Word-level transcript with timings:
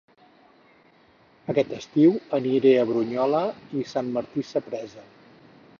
Aquest 1.53 1.75
estiu 1.81 2.15
aniré 2.39 2.73
a 2.79 2.87
Brunyola 2.93 3.45
i 3.83 3.87
Sant 3.95 4.13
Martí 4.19 4.49
Sapresa 4.53 5.11